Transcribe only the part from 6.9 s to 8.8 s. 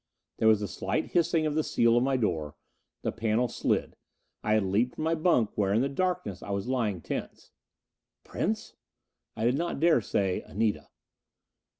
tense. "Prince?"